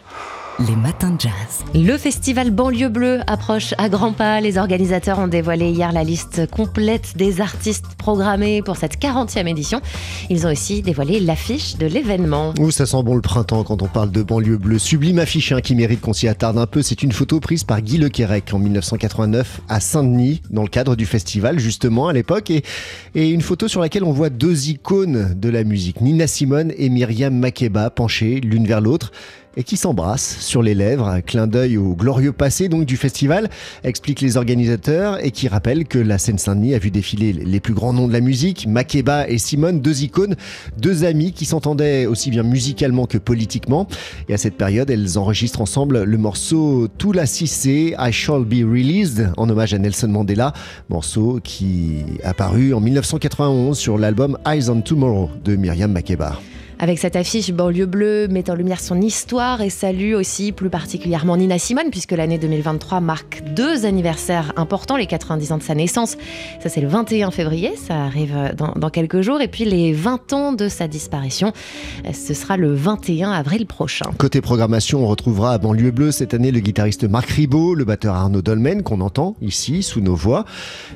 Les 0.60 0.76
matins 0.76 1.12
de 1.12 1.22
jazz. 1.22 1.32
Le 1.74 1.98
festival 1.98 2.52
Banlieue 2.52 2.90
Bleue 2.90 3.22
approche 3.26 3.74
à 3.78 3.90
grands 3.90 4.12
pas. 4.12 4.42
Les 4.42 4.58
organisateurs 4.58 5.18
ont 5.18 5.28
dévoilé 5.28 5.70
hier 5.72 5.92
la 5.92 6.04
liste 6.04 6.50
complète 6.52 7.14
des 7.16 7.42
artistes 7.42 7.96
programmés 7.98 8.62
pour 8.62 8.76
cette 8.76 9.02
40e 9.02 9.48
édition. 9.48 9.82
Ils 10.30 10.46
ont 10.46 10.52
aussi 10.52 10.82
dévoilé 10.82 11.20
l'affiche 11.20 11.78
de 11.78 11.88
l'événement. 11.88 12.54
Ouh, 12.60 12.70
ça 12.70 12.86
sent 12.86 13.02
bon 13.04 13.16
le 13.16 13.22
printemps 13.22 13.64
quand 13.64 13.82
on 13.82 13.88
parle 13.88 14.12
de 14.12 14.22
banlieue 14.22 14.58
bleue. 14.58 14.78
Sublime 14.78 15.20
affiche 15.20 15.52
hein, 15.52 15.62
qui 15.62 15.74
mérite 15.74 16.02
qu'on 16.02 16.14
s'y 16.14 16.28
attarde 16.28 16.58
un 16.58 16.68
peu. 16.68 16.82
C'est 16.82 17.02
une 17.02 17.12
photo 17.12 17.40
prise 17.40 17.64
par 17.64 17.82
Guy 17.82 17.98
Lequerec 17.98 18.54
en 18.54 18.60
1989 18.60 19.62
à 19.70 19.80
Saint-Denis, 19.80 20.42
dans 20.52 20.64
le 20.64 20.70
cadre 20.70 20.96
du 20.96 21.06
festival, 21.06 21.60
justement, 21.60 22.08
à 22.08 22.14
l'époque. 22.14 22.52
Et, 22.52 22.64
et 23.16 23.30
une 23.30 23.42
photo 23.42 23.68
sur 23.68 23.82
laquelle 23.82 24.04
on 24.04 24.12
voit 24.12 24.30
deux 24.30 24.70
icônes 24.70 25.34
de 25.34 25.50
la 25.50 25.64
musique, 25.64 26.02
Nina 26.02 26.28
Simone 26.28 26.72
et 26.78 26.90
Myriam 26.90 27.34
Makeba, 27.34 27.90
penchées 27.90 28.42
l'une 28.42 28.68
vers 28.68 28.82
l'autre 28.82 29.12
et 29.58 29.64
qui 29.64 29.78
s'embrassent 29.78 30.38
sur 30.40 30.62
les 30.62 30.74
lèvres, 30.74 31.08
un 31.08 31.22
clin 31.22 31.48
d'œil 31.48 31.78
au 31.78 31.94
glorieux 31.96 32.32
passé 32.32 32.70
du 32.70 32.98
festival, 32.98 33.50
expliquent 33.84 34.22
les 34.22 34.38
organisateurs 34.38 35.24
et 35.24 35.32
qui 35.32 35.48
rappellent 35.48 35.86
que 35.86 36.00
la 36.00 36.18
Seine-Saint-Denis 36.18 36.74
a 36.74 36.80
vu 36.80 36.92
défiler 36.92 37.34
les 37.34 37.60
plus 37.60 37.74
grands 37.74 37.94
noms 37.94 38.08
de 38.08 38.14
la 38.14 38.22
musique, 38.22 38.68
Makeba 38.68 39.28
et 39.28 39.38
Simone, 39.38 39.82
deux 39.82 40.04
icônes, 40.04 40.36
deux 40.78 41.04
amis 41.04 41.34
qui 41.34 41.46
s'entendaient 41.46 42.06
aussi 42.06 42.30
bien 42.30 42.44
musicalement 42.44 43.06
que 43.06 43.18
politiquement. 43.18 43.88
Et 44.30 44.34
à 44.34 44.38
cette 44.38 44.56
période, 44.56 44.90
elles 44.90 45.18
enregistrent 45.18 45.62
ensemble 45.62 46.04
le 46.04 46.18
morceau 46.18 46.88
Tula 46.98 47.26
Cissé, 47.26 47.96
I 48.00 48.12
Shall 48.12 48.46
Be 48.46 48.64
Released, 48.64 49.32
en 49.38 49.50
hommage 49.50 49.74
à 49.74 49.80
Nelson 49.80 50.08
Mandela, 50.08 50.54
morceau 50.90 51.40
qui 51.44 52.04
a 52.24 52.34
paru 52.34 52.74
en 52.74 52.80
1991 52.80 53.78
sur 53.78 53.98
l'album 53.98 54.38
Eyes 54.46 54.70
on 54.70 54.82
Tomorrow 54.82 55.30
de 55.44 55.56
Myriam 55.56 55.92
Makeba. 55.92 56.40
Avec 56.84 56.98
cette 56.98 57.16
affiche 57.16 57.52
Banlieue 57.52 57.86
Bleue 57.86 58.28
met 58.28 58.50
en 58.50 58.56
lumière 58.56 58.80
son 58.80 59.00
histoire 59.00 59.62
et 59.62 59.70
salue 59.70 60.16
aussi 60.16 60.52
plus 60.52 60.72
particulièrement 60.72 61.38
Nina 61.38 61.60
Simone 61.60 61.92
puisque 61.92 62.12
l'année 62.12 62.40
2023 62.40 63.02
marque 63.02 63.44
deux 63.54 63.86
anniversaires 63.86 64.52
importants, 64.56 64.98
les 64.98 65.06
90 65.06 65.52
ans 65.52 65.58
de 65.60 65.64
sa 65.64 65.76
naissance. 65.76 66.18
Ça 66.60 66.70
c'est 66.70 66.82
le 66.82 66.88
21 66.88 67.30
février, 67.30 67.74
ça 67.76 68.06
arrive 68.06 68.36
dans, 68.58 68.72
dans 68.76 68.90
quelques 68.90 69.22
jours. 69.22 69.42
Et 69.42 69.48
puis 69.48 69.64
les 69.64 69.94
20 69.94 70.34
ans 70.34 70.54
de 70.54 70.70
sa 70.70 70.88
disparition, 70.88 71.54
ce 72.12 72.34
sera 72.34 72.58
le 72.58 72.74
21 72.74 73.30
avril 73.30 73.68
prochain. 73.68 74.10
Côté 74.18 74.42
programmation, 74.42 75.04
on 75.04 75.08
retrouvera 75.08 75.54
à 75.54 75.58
Banlieue 75.60 75.92
Bleue 75.92 76.12
cette 76.12 76.34
année 76.34 76.50
le 76.50 76.62
guitariste 76.62 77.04
Marc 77.08 77.30
Ribot, 77.30 77.76
le 77.76 77.86
batteur 77.86 78.16
Arnaud 78.16 78.42
Dolmen 78.42 78.82
qu'on 78.82 79.02
entend 79.02 79.36
ici 79.40 79.84
sous 79.84 80.02
nos 80.02 80.16
voix, 80.16 80.46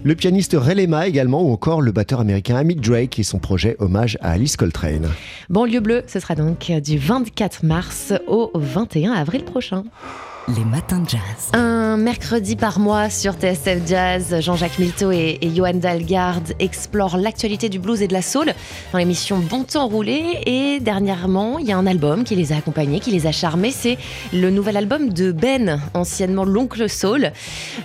le 0.04 0.16
pianiste 0.16 0.58
Ray 0.60 0.78
Lema 0.78 1.06
également 1.08 1.44
ou 1.44 1.52
encore 1.52 1.84
le 1.84 1.92
batteur 1.92 2.22
américain 2.22 2.56
Amit 2.56 2.78
Drake 2.78 3.20
et 3.20 3.24
son 3.24 3.38
projet 3.38 3.76
hommage 3.78 4.18
à 4.22 4.32
Alice 4.32 4.58
Coltrane. 4.58 5.10
Banlieue 5.52 5.75
Bleue, 5.82 6.04
ce 6.08 6.20
sera 6.20 6.36
donc 6.36 6.72
du 6.84 6.98
24 6.98 7.64
mars 7.64 8.14
au 8.28 8.52
21 8.56 9.12
avril 9.12 9.44
prochain. 9.44 9.84
Les 10.48 10.64
matins 10.64 11.00
de 11.00 11.10
jazz. 11.10 11.20
Un 11.54 11.98
mercredi 11.98 12.56
par 12.56 12.80
mois 12.80 13.10
sur 13.10 13.34
TSF 13.34 13.88
Jazz, 13.88 14.36
Jean-Jacques 14.42 14.78
Milteau 14.78 15.12
et, 15.12 15.40
et 15.42 15.50
Johan 15.56 15.74
Dalgarde 15.74 16.54
explorent 16.60 17.18
l'actualité 17.18 17.68
du 17.68 17.80
blues 17.80 18.04
et 18.04 18.08
de 18.08 18.14
la 18.14 18.22
soul 18.22 18.54
dans 18.94 19.00
l'émission 19.00 19.40
Bon 19.40 19.64
Temps 19.64 19.88
Roulé. 19.88 20.24
Et 20.46 20.80
dernièrement, 20.82 21.58
il 21.58 21.66
y 21.66 21.72
a 21.72 21.78
un 21.78 21.88
album 21.88 22.24
qui 22.24 22.36
les 22.36 22.54
a 22.54 22.58
accompagnés, 22.58 23.00
qui 23.00 23.10
les 23.10 23.26
a 23.26 23.32
charmés. 23.32 23.72
C'est 23.72 23.98
le 24.34 24.52
nouvel 24.52 24.78
album 24.78 25.10
de 25.10 25.32
Ben, 25.32 25.80
anciennement 25.96 26.46
l'oncle 26.46 26.88
Soul. 26.90 27.32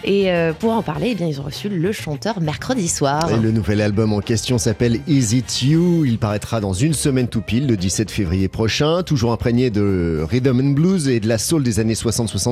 Et 0.05 0.31
euh, 0.31 0.53
pour 0.53 0.73
en 0.73 0.83
parler, 0.83 1.11
eh 1.13 1.15
bien, 1.15 1.29
ils 1.29 1.41
ont 1.41 1.45
reçu 1.45 1.71
le 1.71 1.93
chanteur 1.93 2.43
mercredi 2.43 2.89
soir. 2.89 3.33
Et 3.33 3.39
le 3.39 3.53
nouvel 3.53 3.81
album 3.81 4.13
en 4.13 4.21
question 4.21 4.59
s'appelle 4.59 5.01
Is 5.09 5.35
It 5.35 5.63
You? 5.63 6.05
Il 6.05 6.19
paraîtra 6.19 6.61
dans 6.61 6.75
une 6.75 6.93
semaine 6.93 7.29
tout 7.29 7.41
pile, 7.41 7.67
le 7.67 7.79
17 7.79 8.11
février 8.11 8.49
prochain, 8.49 9.03
toujours 9.03 9.33
imprégné 9.33 9.71
de 9.71 10.23
rhythm 10.29 10.61
and 10.61 10.73
blues 10.73 11.09
et 11.09 11.21
de 11.21 11.29
la 11.29 11.39
soul 11.39 11.63
des 11.63 11.81
années 11.81 11.95
60-70, 11.95 12.50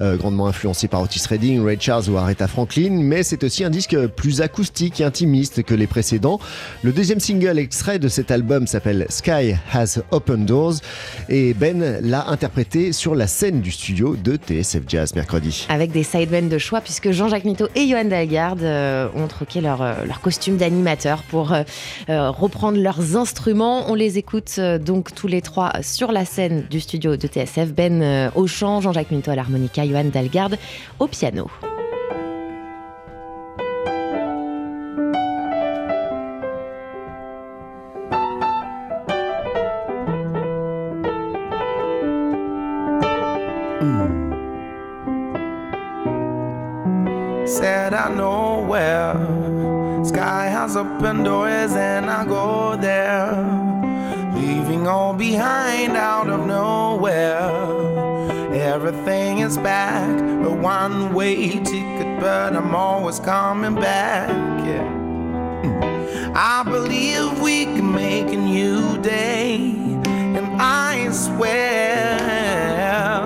euh, 0.00 0.16
grandement 0.16 0.46
influencé 0.46 0.88
par 0.88 1.02
Otis 1.02 1.22
Redding, 1.28 1.64
Ray 1.64 1.76
Charles 1.80 2.08
ou 2.08 2.16
Aretha 2.16 2.48
Franklin, 2.48 2.90
mais 2.90 3.22
c'est 3.22 3.44
aussi 3.44 3.64
un 3.64 3.70
disque 3.70 3.96
plus 4.08 4.40
acoustique 4.40 5.00
et 5.00 5.04
intimiste 5.04 5.62
que 5.62 5.74
les 5.74 5.86
précédents. 5.86 6.40
Le 6.82 6.92
deuxième 6.92 7.20
single 7.20 7.58
extrait 7.58 7.98
de 7.98 8.08
cet 8.08 8.30
album 8.30 8.66
s'appelle 8.66 9.06
Sky 9.08 9.54
Has 9.72 10.00
Open 10.10 10.44
Doors 10.44 10.74
et 11.28 11.54
Ben 11.54 12.00
l'a 12.02 12.28
interprété 12.28 12.92
sur 12.92 13.14
la 13.14 13.26
scène 13.26 13.60
du 13.60 13.70
studio 13.70 14.16
de 14.16 14.36
TSF 14.36 14.82
Jazz 14.86 15.14
mercredi. 15.14 15.66
Avec 15.68 15.92
des 15.92 16.02
sidemen 16.02 16.48
de 16.48 16.58
choix, 16.58 16.80
puisque 16.80 17.10
Jean-Jacques 17.10 17.44
Mito 17.44 17.68
et 17.74 17.88
Johan 17.88 18.04
Dalgarde 18.04 18.62
euh, 18.62 19.08
ont 19.14 19.26
troqué 19.26 19.60
leur, 19.60 19.82
euh, 19.82 19.94
leur 20.06 20.20
costume 20.20 20.56
d'animateur 20.56 21.22
pour 21.22 21.54
reprendre 22.08 22.78
leurs 22.78 23.16
instruments. 23.16 23.90
On 23.90 23.94
les 23.94 24.18
écoute 24.18 24.60
donc 24.60 25.14
tous 25.14 25.26
les 25.26 25.40
trois 25.40 25.72
sur 25.82 26.12
la 26.12 26.24
scène 26.24 26.64
du 26.70 26.80
studio 26.80 27.16
de 27.16 27.26
TSF. 27.26 27.72
Ben 27.72 28.30
au 28.34 28.46
chant, 28.46 28.80
Jean-Jacques 28.80 29.10
Mito 29.14 29.30
à 29.30 29.36
l'harmonica, 29.36 29.84
Johan 29.84 30.04
Dalgarde 30.04 30.58
au 30.98 31.06
piano. 31.06 31.48
Said 47.46 47.94
I 47.94 48.08
know 48.16 48.64
where 48.66 49.14
sky 50.04 50.46
has 50.48 50.76
open 50.76 51.22
doors 51.22 51.72
and 51.72 52.10
I 52.10 52.24
go 52.26 52.76
there, 52.76 53.32
leaving 54.34 54.88
all 54.88 55.14
behind 55.14 55.96
out 55.96 56.28
of 56.28 56.46
nowhere. 56.46 57.53
Back, 59.44 60.08
a 60.46 60.50
one-way 60.50 61.50
ticket, 61.50 62.18
but 62.18 62.56
I'm 62.56 62.74
always 62.74 63.20
coming 63.20 63.74
back. 63.74 64.30
Yeah. 64.64 64.88
Hmm. 65.60 66.32
I 66.34 66.62
believe 66.64 67.42
we 67.42 67.66
can 67.66 67.92
make 67.92 68.28
a 68.32 68.38
new 68.38 68.96
day, 69.02 69.56
and 70.06 70.46
I 70.58 71.10
swear. 71.12 72.16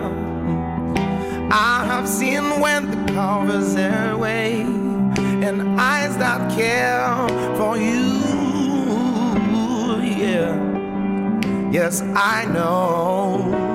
Hmm, 0.00 1.52
I 1.52 1.84
have 1.86 2.08
seen 2.08 2.58
when 2.60 2.90
the 2.90 3.12
covers 3.12 3.76
are 3.76 4.10
away 4.10 4.62
and 4.62 5.80
eyes 5.80 6.18
that 6.18 6.50
care 6.50 7.28
for 7.56 7.78
you. 7.78 8.18
Yeah, 10.18 11.70
yes, 11.70 12.02
I 12.02 12.44
know 12.46 13.67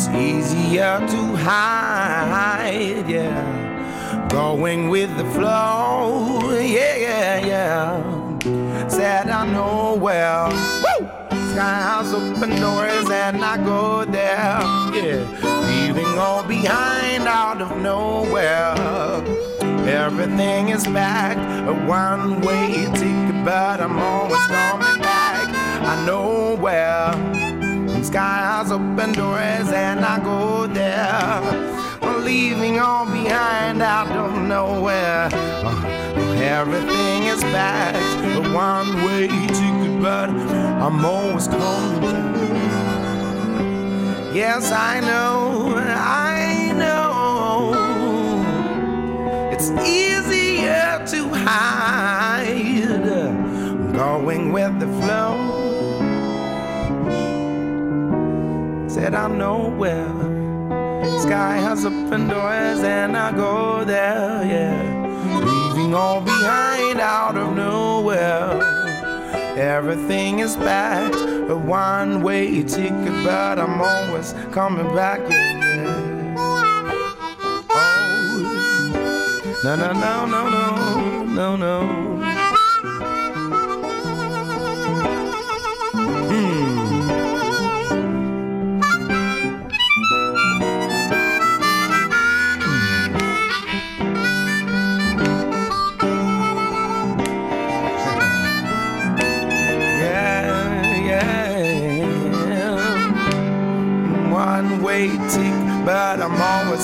it's 0.00 0.08
easier 0.16 0.98
to 0.98 1.36
hide. 1.36 3.04
Yeah, 3.06 4.28
going 4.30 4.88
with 4.88 5.14
the 5.18 5.24
flow. 5.32 6.40
Yeah, 6.52 6.96
yeah, 6.96 7.46
yeah. 7.46 8.88
Said 8.88 9.28
I 9.28 9.46
know 9.52 9.98
well. 10.00 10.48
Woo! 10.48 11.06
Sky 11.52 11.82
has 11.90 12.14
open 12.14 12.50
doors 12.60 13.10
and 13.10 13.44
I 13.44 13.56
go 13.62 14.04
there. 14.06 14.60
Yeah, 14.96 15.20
leaving 15.68 16.18
all 16.18 16.44
behind 16.44 17.24
out 17.24 17.60
of 17.60 17.76
nowhere. 17.82 18.74
Everything 19.86 20.70
is 20.70 20.86
back, 20.86 21.36
a 21.68 21.74
one 21.86 22.40
way 22.40 22.86
ticket, 22.94 23.44
but 23.44 23.80
I'm 23.80 23.98
always 23.98 24.46
coming 24.46 25.02
back. 25.02 25.48
I 25.84 26.06
know 26.06 26.56
where. 26.56 27.49
Sky 28.02 28.38
has 28.38 28.72
open 28.72 29.12
doors 29.12 29.68
and 29.72 30.00
I 30.04 30.18
go 30.22 30.66
there. 30.66 31.42
Leaving 32.24 32.78
all 32.78 33.04
behind 33.06 33.82
out 33.82 34.08
of 34.08 34.40
nowhere. 34.42 35.28
Uh, 35.32 36.32
everything 36.40 37.24
is 37.24 37.42
back, 37.44 37.94
a 38.36 38.40
one 38.52 39.04
way 39.04 39.28
ticket, 39.28 40.02
but 40.02 40.30
I'm 40.30 41.04
always 41.04 41.46
coming 41.48 42.00
back. 42.00 42.36
Yes, 44.34 44.72
I 44.72 45.00
know, 45.00 45.74
I 45.76 46.72
know. 46.76 47.74
It's 49.52 49.70
easier 49.86 51.04
to 51.06 51.28
hide 51.34 52.60
going 53.92 54.52
with 54.52 54.80
the 54.80 54.86
flow. 54.86 55.69
Said 59.00 59.14
I 59.14 59.28
know 59.28 59.70
where 59.78 60.12
sky 61.20 61.56
has 61.56 61.86
open 61.86 62.28
doors 62.28 62.80
and 62.80 63.16
I 63.16 63.32
go 63.32 63.82
there, 63.82 64.44
yeah. 64.44 65.40
Leaving 65.42 65.94
all 65.94 66.20
behind 66.20 67.00
out 67.00 67.34
of 67.34 67.56
nowhere. 67.56 68.60
Everything 69.56 70.40
is 70.40 70.54
back, 70.54 71.14
a 71.48 71.56
one 71.56 72.22
way 72.22 72.62
ticket, 72.62 73.24
but 73.24 73.58
I'm 73.58 73.80
always 73.80 74.34
coming 74.52 74.94
back. 74.94 75.20
Yeah. 75.30 76.34
Oh, 77.70 78.42
no, 79.64 79.76
no, 79.76 79.92
no, 79.94 80.26
no, 80.26 80.50
no, 80.50 81.24
no, 81.24 81.56
no. 81.56 82.29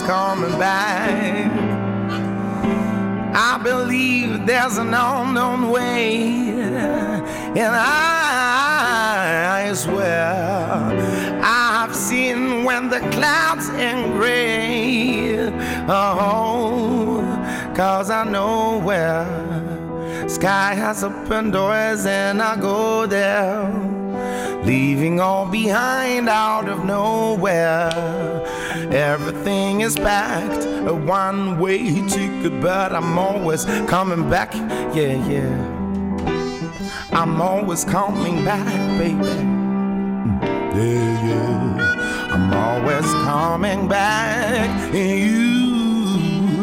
coming 0.03 0.59
back. 0.59 1.51
I 3.35 3.59
believe 3.63 4.47
there's 4.47 4.79
an 4.79 4.95
unknown 4.95 5.71
way, 5.71 6.49
and 7.55 7.75
I, 7.75 9.69
I 9.69 9.75
swear 9.75 11.41
I've 11.43 11.95
seen 11.95 12.65
when 12.65 12.89
the 12.89 13.01
clouds 13.11 13.69
engrave. 13.69 15.53
Oh, 15.89 17.23
cause 17.75 18.11
I 18.11 18.25
know 18.25 18.79
where 18.79 19.27
sky 20.29 20.75
has 20.75 21.05
opened 21.05 21.53
doors, 21.53 22.07
and 22.07 22.41
I 22.43 22.61
go 22.61 23.07
there 23.07 23.87
leaving 24.65 25.21
all 25.21 25.47
behind 25.47 26.29
out 26.29 26.69
of 26.69 26.85
nowhere. 26.85 27.93
Everything 28.97 29.83
is 29.83 29.95
packed, 29.95 30.65
a 30.65 30.95
one 30.95 31.61
way 31.61 32.01
ticket, 32.09 32.63
but 32.63 32.95
I'm 32.95 33.19
always 33.19 33.67
coming 33.87 34.31
back. 34.31 34.55
Yeah, 34.97 35.23
yeah. 35.29 35.77
I'm 37.13 37.43
always 37.43 37.85
coming 37.85 38.43
back, 38.43 38.65
baby. 38.99 39.13
Mm, 39.13 40.41
yeah, 40.75 41.29
yeah. 41.29 42.33
I'm 42.33 42.55
always 42.55 43.05
coming 43.27 43.87
back. 43.87 44.95
You, 44.95 46.57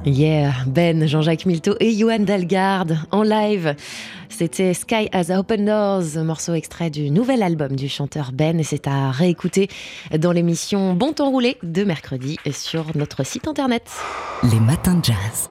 Yeah. 0.07 0.53
Ben, 0.67 1.07
Jean-Jacques 1.07 1.47
Milteau 1.47 1.77
et 1.81 1.93
Johan 1.93 2.19
Dalgarde 2.21 2.99
en 3.11 3.23
live. 3.23 3.75
C'était 4.29 4.75
Sky 4.75 5.09
as 5.13 5.31
Open 5.31 5.65
Doors, 5.65 6.23
morceau 6.25 6.53
extrait 6.53 6.91
du 6.91 7.11
nouvel 7.11 7.43
album 7.43 7.75
du 7.75 7.89
chanteur 7.89 8.31
Ben 8.33 8.61
et 8.61 8.65
c'est 8.65 8.87
à 8.87 9.11
réécouter 9.11 9.69
dans 10.19 10.33
l'émission 10.33 10.95
Bon 10.95 11.13
temps 11.13 11.31
roulé 11.31 11.57
de 11.63 11.85
mercredi 11.85 12.39
sur 12.51 12.87
notre 12.97 13.25
site 13.25 13.49
internet. 13.49 13.91
Les 14.43 14.61
matins 14.61 14.97
de 14.97 15.05
jazz. 15.05 15.49